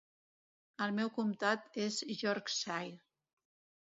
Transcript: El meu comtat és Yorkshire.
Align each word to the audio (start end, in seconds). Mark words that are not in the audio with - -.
El 0.85 0.93
meu 0.99 1.11
comtat 1.17 1.77
és 1.83 1.99
Yorkshire. 2.13 2.97